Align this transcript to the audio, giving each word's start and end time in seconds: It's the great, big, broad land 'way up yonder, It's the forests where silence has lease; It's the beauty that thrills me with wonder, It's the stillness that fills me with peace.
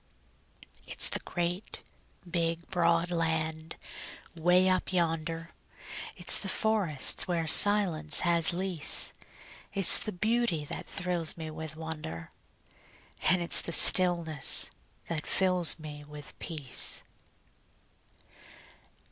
It's 0.87 1.09
the 1.09 1.19
great, 1.19 1.83
big, 2.27 2.65
broad 2.71 3.11
land 3.11 3.75
'way 4.35 4.67
up 4.67 4.91
yonder, 4.91 5.51
It's 6.15 6.39
the 6.39 6.49
forests 6.49 7.27
where 7.27 7.45
silence 7.45 8.21
has 8.21 8.51
lease; 8.51 9.13
It's 9.75 9.99
the 9.99 10.11
beauty 10.11 10.65
that 10.65 10.87
thrills 10.87 11.37
me 11.37 11.51
with 11.51 11.75
wonder, 11.75 12.31
It's 13.21 13.61
the 13.61 13.71
stillness 13.71 14.71
that 15.07 15.27
fills 15.27 15.77
me 15.77 16.03
with 16.05 16.33
peace. 16.39 17.03